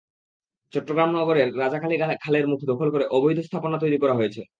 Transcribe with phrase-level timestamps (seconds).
[0.73, 4.41] চট্টগ্রাম নগরের রাজাখালী খালের মুখ দখল করে অবৈধ স্থাপনা তৈরি করা হয়েছে।